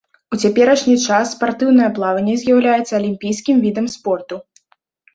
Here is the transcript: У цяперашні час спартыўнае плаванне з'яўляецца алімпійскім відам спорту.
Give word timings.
У 0.35 0.37
цяперашні 0.45 0.95
час 1.07 1.25
спартыўнае 1.37 1.89
плаванне 1.99 2.35
з'яўляецца 2.47 2.91
алімпійскім 3.03 3.65
відам 3.71 3.85
спорту. 4.01 4.35